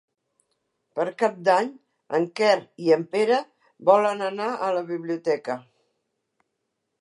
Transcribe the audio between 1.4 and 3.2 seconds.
d'Any en Quer i en